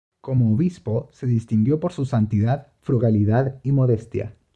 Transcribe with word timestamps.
Como 0.19 0.55
obispo, 0.55 1.09
se 1.11 1.27
distinguió 1.27 1.79
por 1.79 1.93
su 1.93 2.05
santidad, 2.05 2.73
frugalidad 2.79 3.59
y 3.61 3.71
modestia. 3.71 4.35